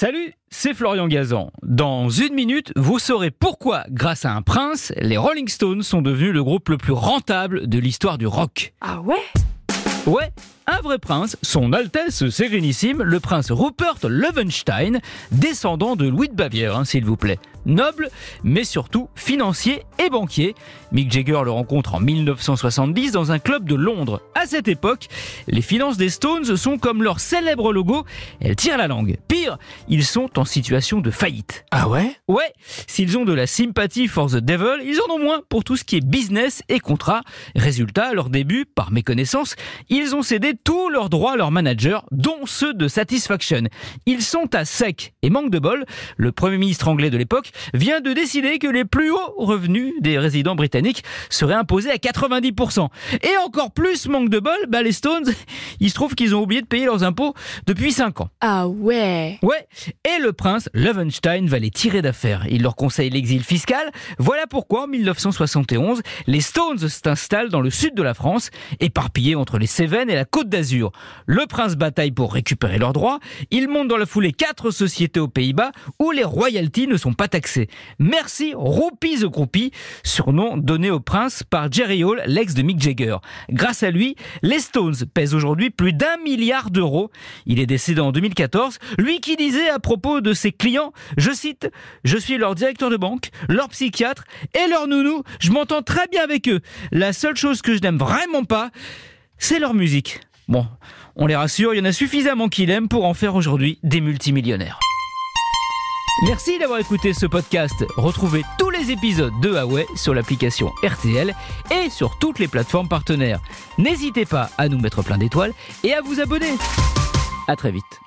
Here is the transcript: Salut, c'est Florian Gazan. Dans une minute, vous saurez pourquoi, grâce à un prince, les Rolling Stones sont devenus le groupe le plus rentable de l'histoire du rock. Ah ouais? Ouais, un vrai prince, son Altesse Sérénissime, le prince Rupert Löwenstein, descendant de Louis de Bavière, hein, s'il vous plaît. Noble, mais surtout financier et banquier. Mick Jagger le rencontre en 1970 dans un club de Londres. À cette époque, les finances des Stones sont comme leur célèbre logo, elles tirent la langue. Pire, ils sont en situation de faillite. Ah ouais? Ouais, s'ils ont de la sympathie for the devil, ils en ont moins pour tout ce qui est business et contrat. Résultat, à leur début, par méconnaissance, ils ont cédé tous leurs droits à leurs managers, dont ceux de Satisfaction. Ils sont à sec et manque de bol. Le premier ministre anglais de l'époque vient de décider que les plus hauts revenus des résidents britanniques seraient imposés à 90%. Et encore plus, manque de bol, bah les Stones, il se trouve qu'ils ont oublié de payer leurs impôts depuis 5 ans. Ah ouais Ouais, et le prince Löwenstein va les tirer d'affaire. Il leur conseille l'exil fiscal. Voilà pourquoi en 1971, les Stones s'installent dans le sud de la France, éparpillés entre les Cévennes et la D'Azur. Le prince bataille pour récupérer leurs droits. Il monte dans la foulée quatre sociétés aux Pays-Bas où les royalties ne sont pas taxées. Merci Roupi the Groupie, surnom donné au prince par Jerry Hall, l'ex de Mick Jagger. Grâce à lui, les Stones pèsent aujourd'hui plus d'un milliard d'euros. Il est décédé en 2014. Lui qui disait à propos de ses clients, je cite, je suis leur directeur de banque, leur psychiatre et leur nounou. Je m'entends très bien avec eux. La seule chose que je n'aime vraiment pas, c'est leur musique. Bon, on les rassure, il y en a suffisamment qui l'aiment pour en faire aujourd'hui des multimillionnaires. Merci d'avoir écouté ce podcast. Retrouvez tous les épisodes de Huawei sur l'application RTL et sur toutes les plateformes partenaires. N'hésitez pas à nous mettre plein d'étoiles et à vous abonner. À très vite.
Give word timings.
Salut, 0.00 0.32
c'est 0.48 0.72
Florian 0.72 1.08
Gazan. 1.08 1.50
Dans 1.62 2.08
une 2.08 2.32
minute, 2.32 2.72
vous 2.74 2.98
saurez 2.98 3.30
pourquoi, 3.30 3.84
grâce 3.90 4.24
à 4.24 4.32
un 4.32 4.40
prince, 4.40 4.94
les 4.96 5.18
Rolling 5.18 5.46
Stones 5.46 5.82
sont 5.82 6.00
devenus 6.00 6.32
le 6.32 6.42
groupe 6.42 6.70
le 6.70 6.78
plus 6.78 6.94
rentable 6.94 7.66
de 7.66 7.78
l'histoire 7.78 8.16
du 8.16 8.26
rock. 8.26 8.72
Ah 8.80 9.02
ouais? 9.02 9.20
Ouais, 10.06 10.32
un 10.66 10.80
vrai 10.82 10.98
prince, 10.98 11.36
son 11.42 11.72
Altesse 11.72 12.28
Sérénissime, 12.28 13.02
le 13.02 13.20
prince 13.20 13.50
Rupert 13.50 13.96
Löwenstein, 14.04 15.00
descendant 15.32 15.96
de 15.96 16.06
Louis 16.06 16.28
de 16.28 16.34
Bavière, 16.34 16.76
hein, 16.76 16.84
s'il 16.84 17.04
vous 17.04 17.16
plaît. 17.16 17.38
Noble, 17.66 18.08
mais 18.42 18.64
surtout 18.64 19.08
financier 19.14 19.82
et 19.98 20.08
banquier. 20.08 20.54
Mick 20.92 21.12
Jagger 21.12 21.42
le 21.44 21.50
rencontre 21.50 21.94
en 21.94 22.00
1970 22.00 23.12
dans 23.12 23.32
un 23.32 23.38
club 23.38 23.68
de 23.68 23.74
Londres. 23.74 24.22
À 24.34 24.46
cette 24.46 24.66
époque, 24.66 25.08
les 25.46 25.60
finances 25.60 25.98
des 25.98 26.08
Stones 26.08 26.56
sont 26.56 26.78
comme 26.78 27.02
leur 27.02 27.20
célèbre 27.20 27.72
logo, 27.72 28.04
elles 28.40 28.56
tirent 28.56 28.78
la 28.78 28.88
langue. 28.88 29.18
Pire, 29.28 29.58
ils 29.88 30.04
sont 30.04 30.38
en 30.38 30.44
situation 30.44 31.00
de 31.00 31.10
faillite. 31.10 31.66
Ah 31.70 31.88
ouais? 31.88 32.16
Ouais, 32.28 32.52
s'ils 32.86 33.18
ont 33.18 33.24
de 33.24 33.34
la 33.34 33.46
sympathie 33.46 34.08
for 34.08 34.30
the 34.30 34.36
devil, 34.36 34.82
ils 34.84 35.00
en 35.06 35.14
ont 35.14 35.18
moins 35.18 35.42
pour 35.48 35.62
tout 35.62 35.76
ce 35.76 35.84
qui 35.84 35.96
est 35.96 36.06
business 36.06 36.62
et 36.68 36.80
contrat. 36.80 37.20
Résultat, 37.54 38.08
à 38.08 38.14
leur 38.14 38.30
début, 38.30 38.64
par 38.64 38.90
méconnaissance, 38.90 39.54
ils 39.90 40.14
ont 40.14 40.22
cédé 40.22 40.54
tous 40.64 40.88
leurs 40.88 41.10
droits 41.10 41.32
à 41.32 41.36
leurs 41.36 41.50
managers, 41.50 41.98
dont 42.10 42.46
ceux 42.46 42.74
de 42.74 42.88
Satisfaction. 42.88 43.62
Ils 44.06 44.22
sont 44.22 44.54
à 44.54 44.64
sec 44.64 45.14
et 45.22 45.30
manque 45.30 45.50
de 45.50 45.58
bol. 45.58 45.84
Le 46.16 46.32
premier 46.32 46.58
ministre 46.58 46.88
anglais 46.88 47.10
de 47.10 47.16
l'époque 47.16 47.50
vient 47.74 48.00
de 48.00 48.12
décider 48.12 48.58
que 48.58 48.66
les 48.66 48.84
plus 48.84 49.10
hauts 49.10 49.34
revenus 49.36 49.92
des 50.00 50.18
résidents 50.18 50.54
britanniques 50.54 51.04
seraient 51.28 51.54
imposés 51.54 51.90
à 51.90 51.96
90%. 51.96 52.88
Et 53.22 53.36
encore 53.44 53.72
plus, 53.72 54.06
manque 54.08 54.30
de 54.30 54.40
bol, 54.40 54.58
bah 54.68 54.82
les 54.82 54.92
Stones, 54.92 55.32
il 55.80 55.90
se 55.90 55.94
trouve 55.94 56.14
qu'ils 56.14 56.34
ont 56.34 56.42
oublié 56.42 56.62
de 56.62 56.66
payer 56.66 56.86
leurs 56.86 57.04
impôts 57.04 57.34
depuis 57.66 57.92
5 57.92 58.20
ans. 58.20 58.28
Ah 58.40 58.68
ouais 58.68 59.38
Ouais, 59.42 59.66
et 60.04 60.20
le 60.20 60.32
prince 60.32 60.68
Löwenstein 60.74 61.46
va 61.46 61.58
les 61.58 61.70
tirer 61.70 62.02
d'affaire. 62.02 62.46
Il 62.50 62.62
leur 62.62 62.76
conseille 62.76 63.10
l'exil 63.10 63.42
fiscal. 63.44 63.90
Voilà 64.18 64.46
pourquoi 64.46 64.84
en 64.84 64.86
1971, 64.86 66.02
les 66.26 66.40
Stones 66.40 66.78
s'installent 66.78 67.50
dans 67.50 67.60
le 67.60 67.70
sud 67.70 67.94
de 67.94 68.02
la 68.02 68.14
France, 68.14 68.50
éparpillés 68.80 69.34
entre 69.34 69.58
les 69.58 69.66
Cévennes 69.66 70.10
et 70.10 70.14
la 70.14 70.24
D'Azur. 70.48 70.92
Le 71.26 71.46
prince 71.46 71.76
bataille 71.76 72.10
pour 72.10 72.32
récupérer 72.32 72.78
leurs 72.78 72.92
droits. 72.92 73.20
Il 73.50 73.68
monte 73.68 73.88
dans 73.88 73.96
la 73.96 74.06
foulée 74.06 74.32
quatre 74.32 74.70
sociétés 74.70 75.20
aux 75.20 75.28
Pays-Bas 75.28 75.72
où 75.98 76.10
les 76.10 76.24
royalties 76.24 76.86
ne 76.86 76.96
sont 76.96 77.12
pas 77.12 77.28
taxées. 77.28 77.68
Merci 77.98 78.52
Roupi 78.54 79.20
the 79.20 79.26
Groupie, 79.26 79.72
surnom 80.04 80.56
donné 80.56 80.90
au 80.90 81.00
prince 81.00 81.42
par 81.42 81.70
Jerry 81.70 82.04
Hall, 82.04 82.22
l'ex 82.26 82.54
de 82.54 82.62
Mick 82.62 82.80
Jagger. 82.80 83.16
Grâce 83.50 83.82
à 83.82 83.90
lui, 83.90 84.16
les 84.42 84.60
Stones 84.60 84.94
pèsent 85.12 85.34
aujourd'hui 85.34 85.70
plus 85.70 85.92
d'un 85.92 86.16
milliard 86.24 86.70
d'euros. 86.70 87.10
Il 87.46 87.60
est 87.60 87.66
décédé 87.66 88.00
en 88.00 88.12
2014. 88.12 88.78
Lui 88.98 89.20
qui 89.20 89.36
disait 89.36 89.68
à 89.68 89.78
propos 89.78 90.20
de 90.20 90.32
ses 90.32 90.52
clients, 90.52 90.92
je 91.16 91.32
cite, 91.32 91.70
je 92.04 92.16
suis 92.16 92.38
leur 92.38 92.54
directeur 92.54 92.90
de 92.90 92.96
banque, 92.96 93.30
leur 93.48 93.68
psychiatre 93.68 94.24
et 94.54 94.68
leur 94.68 94.86
nounou. 94.86 95.22
Je 95.40 95.50
m'entends 95.50 95.82
très 95.82 96.06
bien 96.08 96.22
avec 96.22 96.48
eux. 96.48 96.60
La 96.92 97.12
seule 97.12 97.36
chose 97.36 97.62
que 97.62 97.74
je 97.74 97.80
n'aime 97.80 97.98
vraiment 97.98 98.44
pas, 98.44 98.70
c'est 99.38 99.58
leur 99.58 99.74
musique. 99.74 100.20
Bon, 100.50 100.66
on 101.14 101.26
les 101.28 101.36
rassure, 101.36 101.74
il 101.74 101.78
y 101.78 101.80
en 101.80 101.84
a 101.84 101.92
suffisamment 101.92 102.48
qui 102.48 102.66
l'aiment 102.66 102.88
pour 102.88 103.04
en 103.04 103.14
faire 103.14 103.36
aujourd'hui 103.36 103.78
des 103.84 104.00
multimillionnaires. 104.00 104.80
Merci 106.26 106.58
d'avoir 106.58 106.80
écouté 106.80 107.14
ce 107.14 107.24
podcast. 107.24 107.84
Retrouvez 107.96 108.42
tous 108.58 108.68
les 108.68 108.90
épisodes 108.90 109.32
de 109.40 109.48
Huawei 109.48 109.86
sur 109.94 110.12
l'application 110.12 110.72
RTL 110.82 111.36
et 111.70 111.88
sur 111.88 112.18
toutes 112.18 112.40
les 112.40 112.48
plateformes 112.48 112.88
partenaires. 112.88 113.40
N'hésitez 113.78 114.26
pas 114.26 114.50
à 114.58 114.68
nous 114.68 114.80
mettre 114.80 115.04
plein 115.04 115.18
d'étoiles 115.18 115.52
et 115.84 115.94
à 115.94 116.00
vous 116.00 116.18
abonner. 116.18 116.54
À 117.46 117.54
très 117.54 117.70
vite. 117.70 117.99